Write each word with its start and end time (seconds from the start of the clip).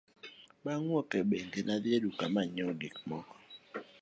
Bang' 0.63 0.85
wuok 0.89 1.09
e 1.21 1.21
bengi, 1.29 1.59
nene 1.61 1.73
adhi 1.75 1.89
e 1.97 1.99
duka 2.03 2.25
ma 2.33 2.39
anyiewo 2.43 2.73
gik 2.81 2.95
moko. 3.09 3.35